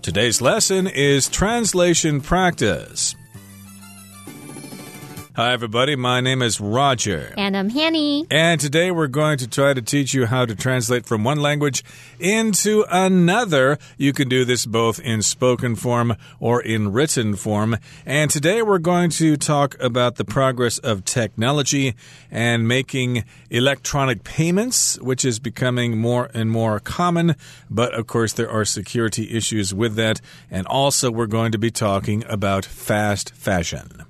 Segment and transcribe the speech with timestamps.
[0.00, 3.16] Today's lesson is translation practice.
[5.38, 5.94] Hi, everybody.
[5.94, 7.32] My name is Roger.
[7.38, 8.26] And I'm Hanny.
[8.28, 11.84] And today we're going to try to teach you how to translate from one language
[12.18, 13.78] into another.
[13.96, 17.76] You can do this both in spoken form or in written form.
[18.04, 21.94] And today we're going to talk about the progress of technology
[22.32, 27.36] and making electronic payments, which is becoming more and more common.
[27.70, 30.20] But of course, there are security issues with that.
[30.50, 34.04] And also, we're going to be talking about fast fashion.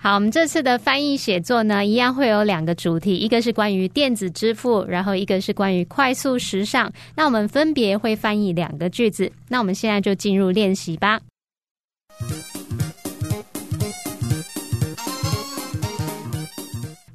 [0.00, 6.90] 好，我们这次的翻译写作呢，一样会有两个主题，一个是关于电子支付，然后一个是关于快速时尚。
[7.16, 9.30] 那我们分别会翻译两个句子。
[9.48, 11.20] 那我们现在就进入练习吧。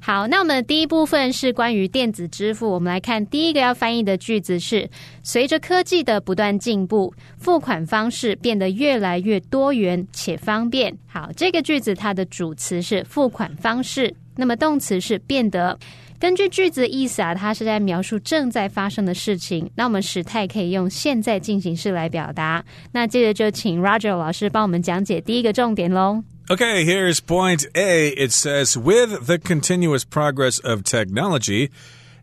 [0.06, 2.68] 好，那我们的第一部分是关于电子支付。
[2.68, 4.86] 我们来看第一个要翻译的句子是：
[5.22, 10.94] 随着科技的不断进步，付款方式变得越来越多元且方便。
[11.06, 15.78] 好，这个句子它的主词是付款方式，那么动词是变得。
[16.20, 19.70] 根据句子的意思啊，它是在描述正在发生的事情。
[19.74, 22.62] 那我们时态可以用现在进行式来表达。
[22.92, 26.22] 那接着就请 Roger 老师帮我们讲解第一个重点喽。
[26.50, 28.08] Okay, here's point A.
[28.08, 31.70] It says, with the continuous progress of technology,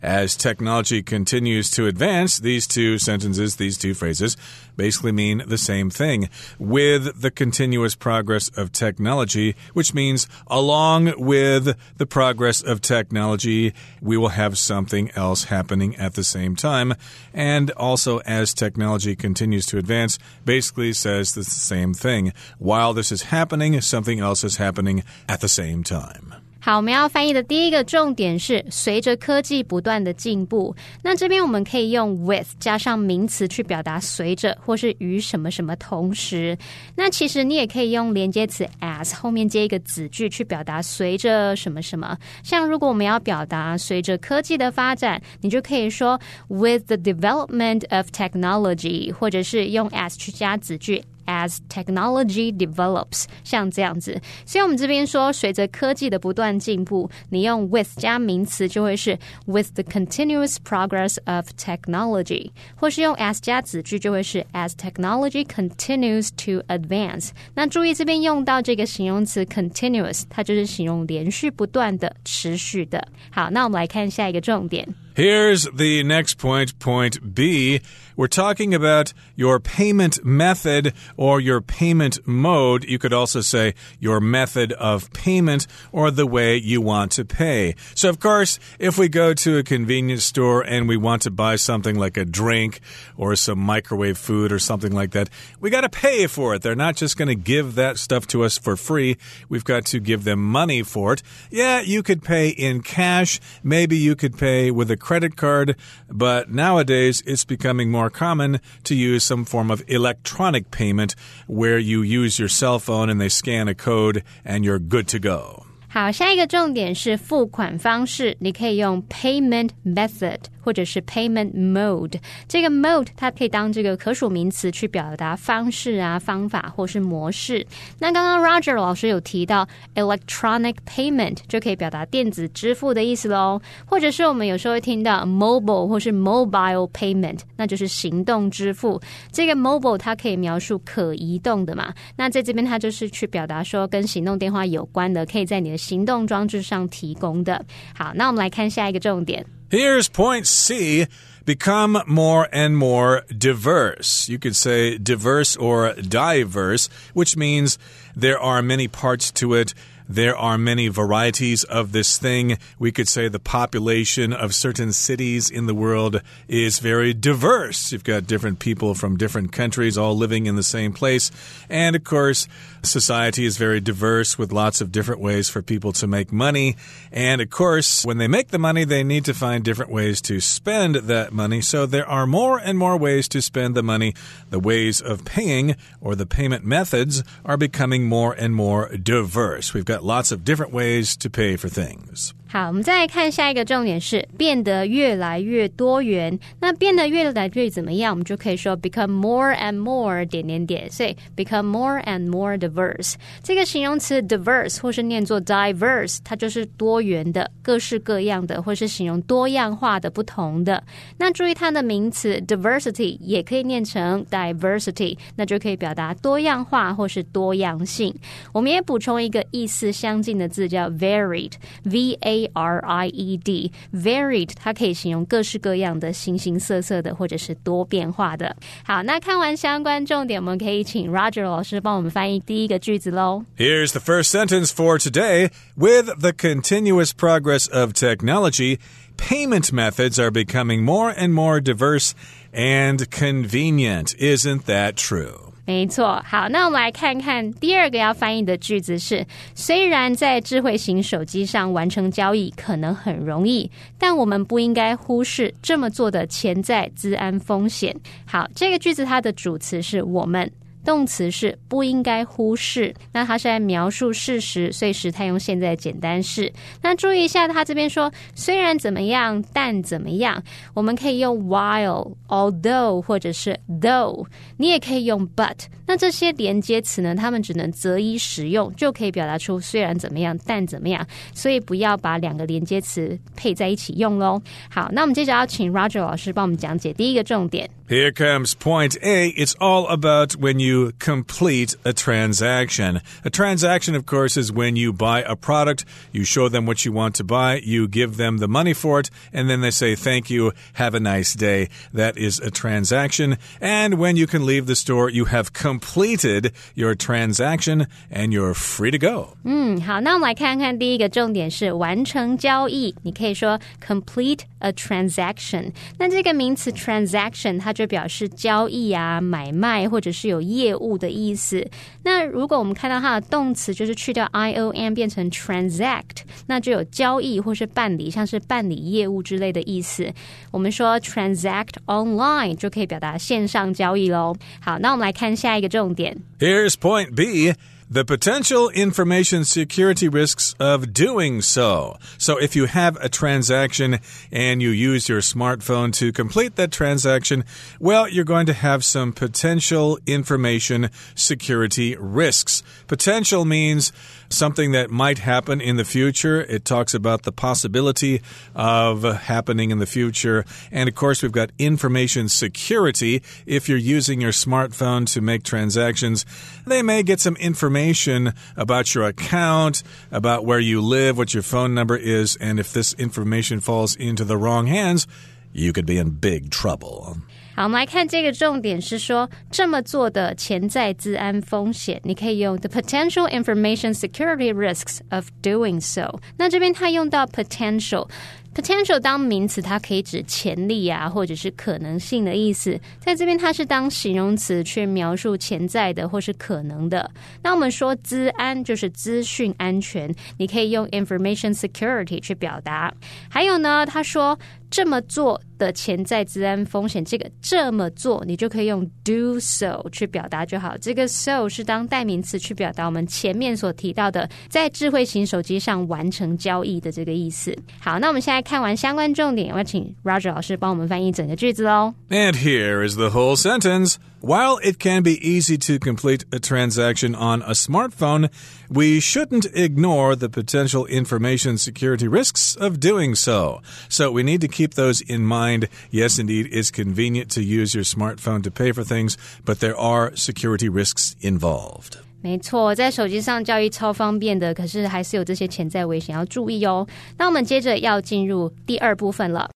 [0.01, 4.35] as technology continues to advance, these two sentences, these two phrases,
[4.75, 6.29] basically mean the same thing.
[6.57, 14.17] With the continuous progress of technology, which means along with the progress of technology, we
[14.17, 16.93] will have something else happening at the same time.
[17.33, 22.33] And also, as technology continues to advance, basically says the same thing.
[22.57, 26.35] While this is happening, something else is happening at the same time.
[26.63, 30.75] 好，我们要翻译的第一个重点是随着科技不断的进步。
[31.01, 36.55] 那这边我们可以用 with 加上名词去表达随着或是与什么什么同时。
[36.95, 42.15] 那其实你也可以用连接词 as 后面接一个子句去表达随着什么什么。
[42.43, 51.03] 像如果我们要表达随着科技的发展，你就可以说 with the development of technology，或者是用 as 去加子句。
[51.28, 66.28] As technology develops，像这样子，所以我们这边说，随着科技的不断进步，你用 with 加名词就会是 with the continuous progress of technology，或是用 as 加子句就会是 as technology continues
[66.36, 67.30] to advance。
[67.56, 73.04] 那注意这边用到这个形容词 continuous，它就是形容连续不断的、持续的。
[73.30, 74.86] 好，那我们来看下一个重点。
[75.16, 77.80] Here's the next point, point B.
[78.21, 82.83] We're talking about your payment method or your payment mode.
[82.83, 87.73] You could also say your method of payment or the way you want to pay.
[87.95, 91.55] So, of course, if we go to a convenience store and we want to buy
[91.55, 92.81] something like a drink
[93.17, 95.27] or some microwave food or something like that,
[95.59, 96.61] we got to pay for it.
[96.61, 99.17] They're not just going to give that stuff to us for free.
[99.49, 101.23] We've got to give them money for it.
[101.49, 103.39] Yeah, you could pay in cash.
[103.63, 105.75] Maybe you could pay with a credit card,
[106.07, 111.14] but nowadays it's becoming more common to use some form of electronic payment
[111.46, 115.18] where you use your cell phone and they scan a code and you're good to
[115.18, 115.64] go.
[115.88, 122.19] 好，下一个重点是付款方式，你可以用 payment method 或者是 payment mode。
[122.47, 127.65] 这个 mode 它可以当这个可数名词去表达方式啊、方法或是模式。
[127.99, 139.01] 那刚刚 Roger 老师有提到 electronic payment 就可以表达电子支付的意思喽，或者是我们有时候会听到 mobile 或是 mobile payment，那就是行动支付。
[139.31, 141.93] 这个 mobile 它可以描述可移动的嘛？
[142.15, 147.63] 那在这边它就是去表达说跟行动电话有关的，可以在你的行动装置上提供的。
[147.95, 149.45] 好，那我们来看下一个重点。
[149.71, 151.07] Here's point C
[151.45, 154.27] become more and more diverse.
[154.27, 157.79] You could say diverse or diverse, which means
[158.13, 159.73] there are many parts to it.
[160.07, 162.57] There are many varieties of this thing.
[162.79, 167.91] We could say the population of certain cities in the world is very diverse.
[167.91, 171.31] You've got different people from different countries all living in the same place.
[171.69, 172.47] And of course,
[172.83, 176.75] society is very diverse with lots of different ways for people to make money.
[177.11, 180.39] And of course, when they make the money, they need to find different ways to
[180.39, 181.61] spend that money.
[181.61, 184.13] So there are more and more ways to spend the money.
[184.49, 189.73] The ways of paying or the payment methods are becoming more and more diverse.
[189.73, 192.33] We've got lots of different ways to pay for things.
[192.51, 196.37] 好，我们再来看下一个重点是变得越来越多元。
[196.59, 198.11] 那变得越来越怎么样？
[198.11, 200.91] 我们就可以说 become more and more 点点点。
[200.91, 210.83] 所以 become more and more diverse 这个形容词 diverse 或是念作 diverse，它就是多元的、各式各样的，或是形容多样化的、不同的。
[211.19, 218.13] 那注意它的名词 diversity 也可以念成 diversity，那就可以表达多样化或是多样性。
[218.51, 228.56] 我们也补充一个意思相近的字叫 varied，v a A R I E D varied，它可以形容各式各样的、形形色色的，或者是多变化的。
[228.84, 233.44] 好，那看完相关重点，我们可以请 Roger 老师帮我们翻译第一个句子喽。
[233.56, 235.50] Here's the first sentence for today.
[235.76, 238.78] With the continuous progress of technology,
[239.16, 242.12] payment methods are becoming more and more diverse
[242.52, 244.14] and convenient.
[244.18, 245.49] Isn't that true?
[245.65, 249.25] 没错，好，那我们来看看第二个要翻译的句子是：
[249.55, 257.95] 虽然在智慧型手机上完成交易可能很容易，但我们不应该忽视这么做的潜在治安风险。
[258.25, 260.51] 好，这个句子它的主词是我们。
[260.83, 266.51] 动词是不应该忽视，那它是在描述事实，所以时态用现在简单式。
[266.81, 270.41] 那注意一下，它这边说虽然怎么样，但怎么样，
[270.73, 274.25] 我们可以用 while、although 或者是 though，
[274.57, 275.57] 你也可以用 but。
[275.85, 281.05] 那这些连接词呢，它们只能择一使用，就可以表达出虽然怎么样，但怎么样。
[281.33, 284.41] 所以不要把两个连接词配在一起用喽。
[284.69, 287.69] 好，那我们接着要请 Roger 老师帮我们讲解第一个重点。
[287.89, 289.33] Here comes point A.
[289.33, 293.00] It's all about when you complete a transaction.
[293.24, 296.92] A transaction, of course, is when you buy a product, you show them what you
[296.92, 300.28] want to buy, you give them the money for it, and then they say, Thank
[300.28, 301.68] you, have a nice day.
[301.94, 303.38] That is a transaction.
[303.60, 308.90] And when you can leave the store, you have completed your transaction and you're free
[308.90, 309.36] to go.
[309.44, 312.94] 嗯，好，那我们来看看第一个重点是完成交易。
[313.02, 315.72] 你可以说 complete a transaction。
[315.98, 321.67] 那这个名词 transaction 它就就表示交易啊、买卖或者是有业 业务的意思。
[322.03, 330.13] 那如果我们看到它的动词，就是去掉 i o n 变成 transact，那就有交易或是办理，像是办理业务之类的意思。
[330.51, 334.35] 我们说 transact online 就可以表达线上交易喽。
[334.59, 336.17] 好，那我们来看下一个重点。
[336.39, 337.53] Here's point B.
[337.91, 341.97] the potential information security risks of doing so.
[342.17, 343.99] So if you have a transaction
[344.31, 347.43] and you use your smartphone to complete that transaction,
[347.81, 352.63] well, you're going to have some potential information security risks.
[352.87, 353.91] Potential means
[354.31, 356.41] something that might happen in the future.
[356.41, 358.21] It talks about the possibility
[358.55, 360.45] of happening in the future.
[360.71, 363.21] And of course, we've got information security.
[363.45, 366.25] If you're using your smartphone to make transactions,
[366.65, 371.73] they may get some information about your account, about where you live, what your phone
[371.73, 375.07] number is, and if this information falls into the wrong hands,
[375.53, 377.17] you could be in big trouble.
[377.63, 386.19] 我们来看这个重点是说，这么做的潜在治安风险，你可以用 the potential information security risks of doing so。
[386.37, 388.07] 那这边它用到 potential。
[388.53, 392.77] potential 当名词，它可以指潜力啊，或者是可能性的意思。
[392.99, 397.09] 在这边，它是当形容词去描述潜在的或是可能的。
[397.41, 402.93] 那我们说资安就是资讯安全，你可以用 information security 去表达。
[403.29, 404.37] 还有呢，他说。
[404.71, 410.75] 这么做的潜在治安风险，这个这么做你就可以用 do so 去表达就好。
[410.77, 417.55] 这个 so 是当代名词去表达我们前面所提到的在智慧型手机上完成交易的这个意思。
[417.79, 421.93] 好，那我们现在看完相关重点，我要请 Roger 老师帮我们翻译整个句子喽。
[422.09, 423.97] And here is the whole sentence.
[424.20, 428.28] While it can be easy to complete a transaction on a smartphone,
[428.68, 433.60] we shouldn't ignore the potential information security risks of doing so.
[433.88, 435.68] So we need to keep those in mind.
[435.92, 440.10] Yes, indeed, it's convenient to use your smartphone to pay for things, but there are
[440.16, 441.98] security risks involved.
[442.22, 446.84] 没错，在手机上交易超方便的，可是还是有这些潜在危险要注意哦。
[447.18, 449.48] 那我们接着要进入第二部分了。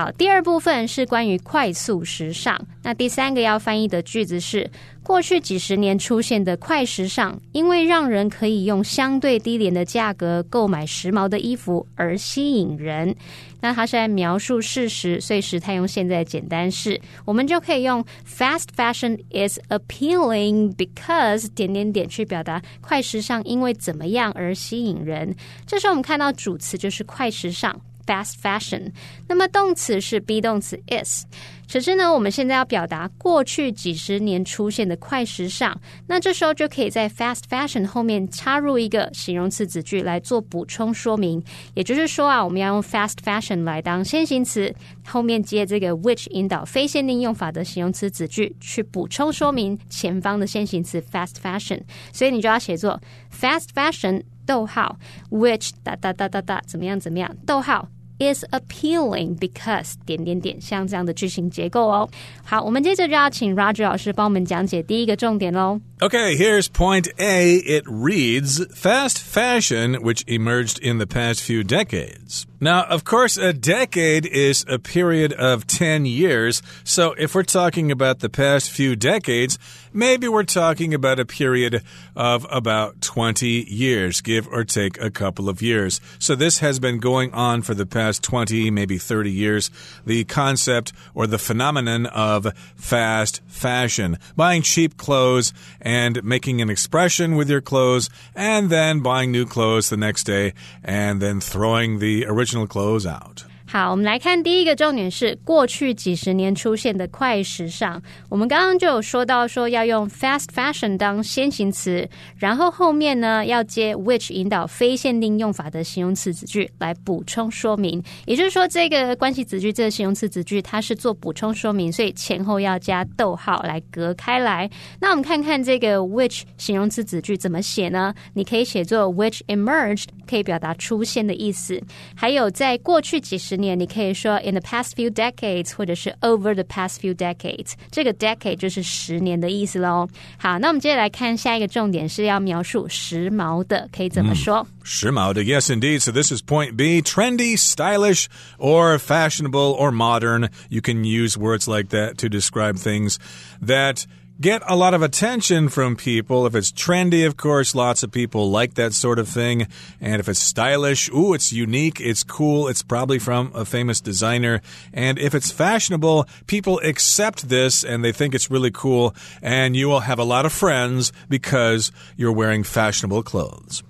[0.00, 2.58] 好，第二部分是关于快速时尚。
[2.82, 4.70] 那第三个要翻译的句子是：
[5.02, 13.14] 过去几十年出现的快时尚，因为让人可以用相对低廉的价格购买时髦的衣服而吸引人。
[13.60, 25.36] 那它是在描述事实，所以时态用现在简单式，我们就可以用 Fast fashion is appealing because 点点点去表达快时尚因为怎么样而吸引人。
[25.66, 27.78] 这时候我们看到主词就是快时尚。
[28.10, 28.90] Fast fashion。
[29.28, 31.24] 那么动词是 be 动词 is。
[31.72, 35.72] 可是呢，我们现在要表达过去几十年出现的快时尚，
[36.08, 41.40] 那这时候就可以在 fast fashion 后面插入一个形容词子句来做补充说明。
[41.74, 44.74] 也就是说啊，我们要用 fast fashion 来当先行词，
[45.06, 51.80] 后面接这个 which 引导非限定用法的形容词子句，去补充说明前方的先行词 fast fashion。
[52.12, 53.00] 所以你就要写作
[53.32, 54.98] fast fashion 逗号
[55.30, 57.88] which 哒哒哒哒哒怎么样怎么样逗号。
[58.19, 62.09] is appealing because 点点点，像这样的句型结构哦。
[62.43, 65.81] 好，我们接着就要请 Roger 老师帮我们讲解第一个重点喽。
[65.99, 67.57] Okay, here's point A.
[67.57, 72.45] It reads fast fashion, which emerged in the past few decades.
[72.62, 76.60] now, of course, a decade is a period of 10 years.
[76.84, 79.58] So if we're talking about the past few decades,
[79.94, 81.82] maybe we're talking about a period
[82.14, 86.02] of about 20 years, give or take a couple of years.
[86.18, 89.70] So this has been going on for the past 20, maybe 30 years.
[90.04, 97.36] The concept or the phenomenon of fast fashion, buying cheap clothes and making an expression
[97.36, 100.52] with your clothes and then buying new clothes the next day
[100.84, 103.44] and then throwing the original original clothes out.
[103.72, 108.02] 好，我们来看第一个重点是过去几十年出现的快时尚。
[108.28, 112.04] 我们刚刚就有说到，说要用 fast fashion 当先行词，
[112.36, 118.02] 然后后面呢要接 which 引导非限定用法的形容词子句来补充说明。
[118.26, 124.68] 也就是说，这个关系子句，这个形容词子句，它是做补充说明，所以前后要加逗号来隔开来。
[125.00, 128.12] 那我们看看这个 which 形容词子句怎么写呢？
[128.34, 131.80] 你可以写作 which emerged，可以表达出现的意思。
[132.16, 137.73] 还有在过去几十年，你可以说 in the past few decades，或者是 over the past few decades。
[137.91, 140.07] 这个 decade 就是十年的意思喽。
[140.37, 144.65] 好，那我们接着来看下一个重点是要描述时髦的，可以怎么说？
[144.83, 145.99] 时髦的，yes indeed.
[145.99, 148.25] So this is point B: trendy, stylish,
[148.57, 150.49] or fashionable, or modern.
[150.69, 153.17] You can use words like that to describe things
[153.65, 154.05] that
[154.41, 156.45] get a lot of attention from people.
[156.45, 159.67] If it's trendy, of course, lots of people like that sort of thing.
[160.01, 164.61] And if it's stylish, ooh, it's unique, it's cool, it's probably from a famous designer.
[164.93, 169.15] And if it's fashionable, people accept this and they think it's really cool.
[169.41, 173.83] And you will have a lot of friends because you're wearing fashionable clothes.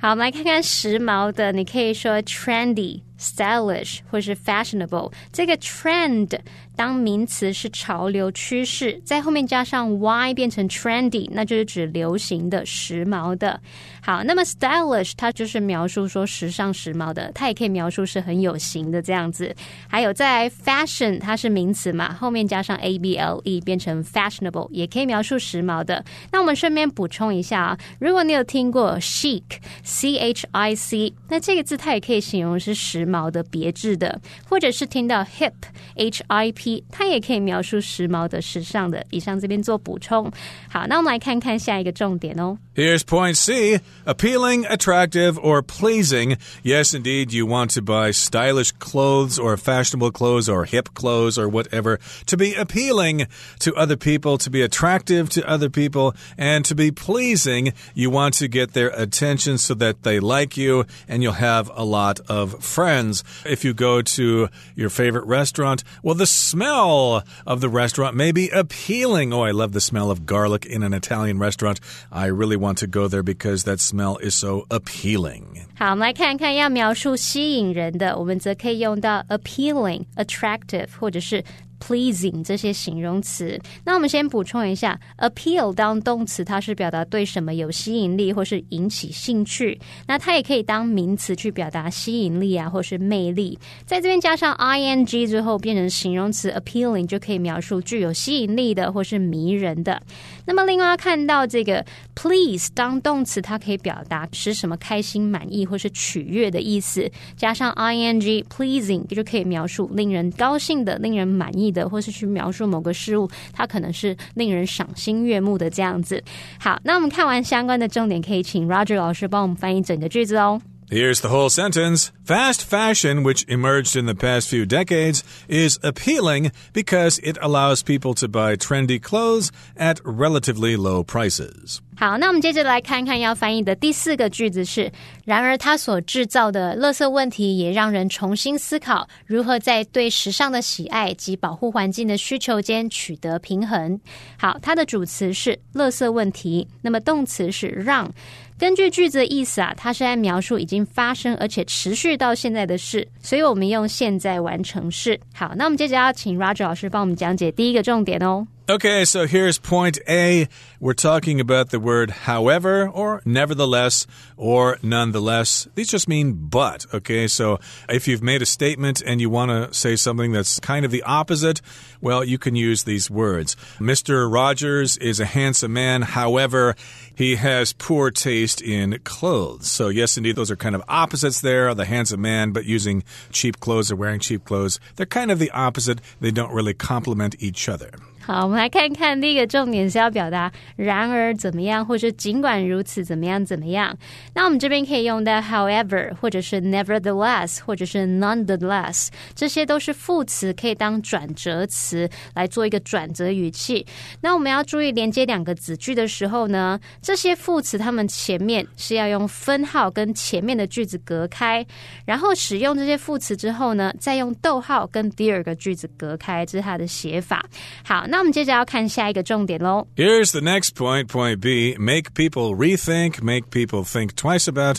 [0.00, 5.11] 好，我们来看看时髦的，你可以说 trendy、 Stylish 或是 fashionable。
[5.31, 6.37] 这个 trend
[6.75, 13.59] 当名词是潮流趋势，在后面加上 y 变成 trendy，那就是指流行的、时髦的。
[14.01, 19.55] 好，那么 stylish 它就是描述说时尚、时髦的，它也可以描述是很有型的这样子。
[19.87, 26.03] 还有在 fashion 它是名词嘛，后面加上 a b l e 变成 fashionable，也可以描述时髦的。
[26.31, 29.43] 那我们顺便补充一下啊，如果你有听过 chic
[29.83, 35.52] c h i c，那这个字它也可以形容是时髦的、别致的，或者是听到 hip
[35.96, 39.04] h i p，它也可以描述时髦的、时尚的。
[39.10, 40.30] 以上这边做补充。
[40.68, 42.58] 好，那我们来看看下一个重点哦。
[42.74, 46.36] Here's point C appealing, attractive, or pleasing.
[46.62, 51.48] Yes, indeed, you want to buy stylish clothes or fashionable clothes or hip clothes or
[51.48, 53.26] whatever to be appealing
[53.58, 57.72] to other people, to be attractive to other people, and to be pleasing.
[57.94, 61.84] You want to get their attention so that they like you and you'll have a
[61.84, 63.01] lot of friends.
[63.44, 68.50] If you go to your favorite restaurant, well, the smell of the restaurant may be
[68.50, 69.32] appealing.
[69.32, 71.80] Oh, I love the smell of garlic in an Italian restaurant.
[72.12, 75.66] I really want to go there because that smell is so appealing.
[75.76, 81.44] 好，我们来看看要描述吸引人的，我们则可以用到 appealing、attractive 或者是
[81.85, 83.59] pleasing 这些形容词。
[83.83, 89.77] 那我们先补充一下，appeal 当动词，它是表达对什么有吸引力或是引起兴趣。
[90.07, 93.59] 那它也可以当名词去表达吸引力啊，或是魅力。
[93.85, 100.01] 在这边加上 ing 之后，变成形容词 appealing，就可以描述具有吸引力的或是迷人的。
[100.45, 101.85] 那么另外看到这个
[102.15, 107.11] please 当动词，它可以表达使什么开心、满意或是取悦的意思。
[107.35, 111.72] 加上 ing pleasing 就可以描述令人高兴的、令人满意。
[111.73, 116.23] 的，或是去描述某个事物，它可能是令人赏心悦目的这样子。
[116.59, 120.61] 好，那我们看完相关的重点，可以请 Roger 老师帮我们翻译整个句子哦。
[120.92, 122.10] Here's the whole sentence.
[122.24, 128.14] Fast fashion, which emerged in the past few decades, is appealing because it allows people
[128.14, 131.80] to buy trendy clothes at relatively low prices.
[131.94, 134.90] 好，那我们接着来看看要翻译的第四个句子是：
[135.26, 144.00] 然而，它所制造的垃圾问题也让人重新思考如何在对时尚的喜爱及保护环境的需求间取得平衡。
[144.38, 148.10] 好，它的主词是垃圾问题，那么动词是让。
[148.57, 155.19] 根据句子的意思啊，它是在描述已经发生而且持续到现在的事，所以我们用现在完成式。
[155.33, 158.47] 好，那我们接着要请 Roger 老师帮我们讲解第一个重点哦。
[158.69, 160.47] Okay, so here's point A.
[160.79, 165.67] We're talking about the word however or nevertheless or nonetheless.
[165.75, 166.85] These just mean but.
[166.93, 170.85] Okay, so if you've made a statement and you want to say something that's kind
[170.85, 171.59] of the opposite,
[171.99, 173.57] well, you can use these words.
[173.79, 174.31] Mr.
[174.31, 176.01] Rogers is a handsome man.
[176.01, 176.77] However,
[177.13, 179.69] he has poor taste in clothes.
[179.69, 181.75] So, yes, indeed, those are kind of opposites there.
[181.75, 184.79] The handsome man, but using cheap clothes or wearing cheap clothes.
[184.95, 185.99] They're kind of the opposite.
[186.21, 187.91] They don't really complement each other.
[188.25, 193.93] 好，我们来看看第一个重点是要表达然而怎么样，或是尽管如此怎么样怎么样。
[194.33, 203.85] 那我们这边可以用到 however，或者是 nevertheless，或者是 nonetheless，这些都是副词，可以当转折词来做一个转折语气。
[204.21, 211.65] 那我们要注意连接两个子句的时候呢，这些副词它们前面是要用分号跟前面的句子隔开，
[212.05, 217.45] 然后使用这些副词之后呢，再用逗号跟第二个句子隔开，这是它的写法。
[217.83, 218.07] 好。
[218.12, 219.86] 那我们接着要看下一个重点喽。
[219.96, 221.76] Here's the next point, point B.
[221.78, 224.78] Make people rethink, make people think twice about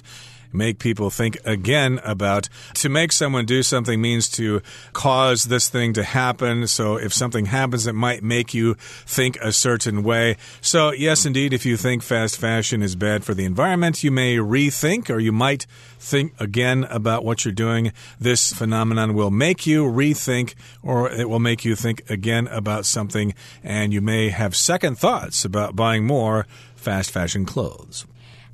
[0.54, 2.48] make people think again about.
[2.74, 6.66] To make someone do something means to cause this thing to happen.
[6.66, 8.74] So if something happens, it might make you
[9.06, 10.36] think a certain way.
[10.60, 14.36] So, yes, indeed, if you think fast fashion is bad for the environment, you may
[14.36, 15.66] rethink or you might
[15.98, 17.92] think again about what you're doing.
[18.20, 23.34] This phenomenon will make you rethink or it will make you think again about something,
[23.62, 26.46] and you may have second thoughts about buying more
[26.76, 28.04] fast fashion clothes.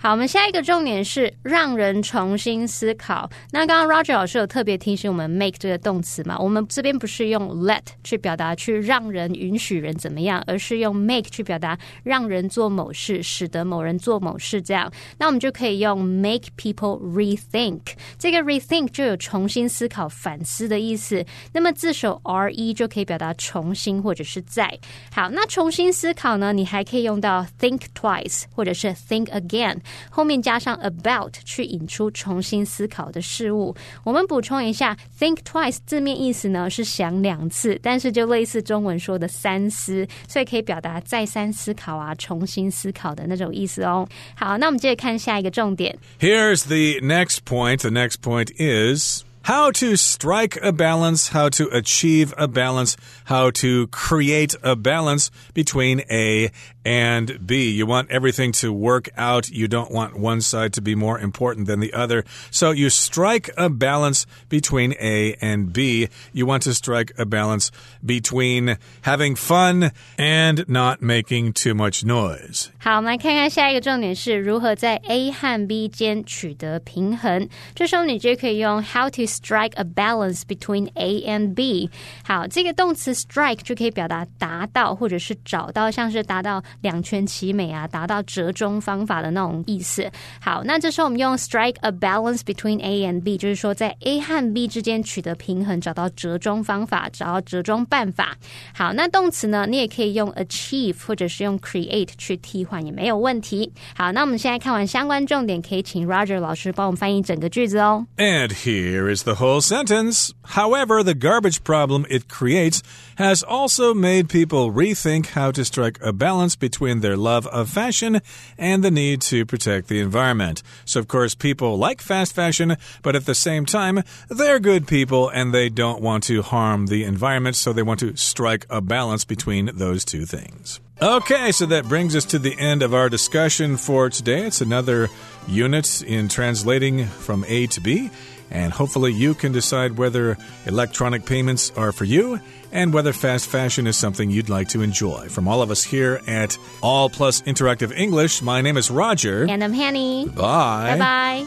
[0.03, 3.29] 好，我们下一个重点是让人重新思考。
[3.53, 6.39] 那刚刚 Roger 老师有特别提醒我们 make 这个动词嘛？
[6.39, 14.91] 我们这边不是用 let 去表达去让人允许人怎么样，而是用 make 去表达让人做某事，使得某人做某事这样。
[15.19, 17.81] 那我们就可以用 make people rethink。
[18.19, 21.23] 这个 rethink 就有重新思考、反思的意思。
[21.53, 24.67] 那么字首 re 就可以表达重新或者是在。
[25.13, 26.55] 好，那重新思考呢？
[26.55, 29.77] 你还可以用到 think twice 或者是 think again。
[30.10, 33.74] 后面加上 about 去引出重新思考的事物。
[34.04, 44.08] 我们补充一下，think twice 字面意思呢是想两次，但是就类似中文说的三思，所以可以表达再三思考啊、重新思考的那种意思哦。
[44.36, 45.98] 好，那我们接着看下一个重点。
[46.20, 47.78] Here's the next point.
[47.78, 49.24] The next point is.
[49.48, 55.28] How to strike a balance, how to achieve a balance, how to create a balance
[55.54, 56.50] between A
[56.84, 57.72] and B.
[57.72, 59.50] You want everything to work out.
[59.50, 62.24] You don't want one side to be more important than the other.
[62.52, 66.10] So you strike a balance between A and B.
[66.34, 67.72] You want to strike a balance
[68.06, 72.70] between having fun and not making too much noise.
[72.80, 77.48] 好，我们来看看下一个重点是如何在 A 和 B 间取得平衡。
[77.74, 81.90] 这时候你就可以用 how to strike a balance between A and B。
[82.24, 90.12] 好，这个动词 strike 就可以表达达到或者是找到，像是达到 两全其美啊，达到折中方法的那种意思。
[90.42, 98.36] 好，那这时候我们用 strike a balance between A and B，就是说在 A 和 B 之间取得平衡，找到折中方法，找到折中办法。
[98.74, 102.66] 好，那动词呢，你也可以用 achieve 或者是用 create 去替。
[102.66, 103.72] 换也没有问题。
[103.96, 108.08] 好，那我们现在看完相关重点，可以请 Roger 老师帮我们翻译整个句子哦。
[108.18, 110.32] And here is the whole sentence.
[110.44, 112.80] However, the garbage problem it creates
[113.18, 118.21] has also made people rethink how to strike a balance between their love of fashion
[118.57, 120.63] and the need to protect the environment.
[120.85, 125.29] So, of course, people like fast fashion, but at the same time, they're good people
[125.29, 129.25] and they don't want to harm the environment, so they want to strike a balance
[129.25, 130.79] between those two things.
[131.03, 134.45] Okay, so that brings us to the end of our discussion for today.
[134.47, 135.09] It's another
[135.49, 138.11] unit in translating from A to B,
[138.51, 140.37] and hopefully you can decide whether
[140.67, 142.41] electronic payments are for you
[142.73, 145.29] and whether fast fashion is something you'd like to enjoy.
[145.29, 149.47] From all of us here at All Plus Interactive English, my name is Roger.
[149.49, 150.29] And I'm Hanny.
[150.29, 150.97] Bye.
[150.97, 151.47] Bye bye.